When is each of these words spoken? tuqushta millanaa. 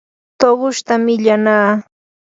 tuqushta 0.39 0.93
millanaa. 1.05 1.69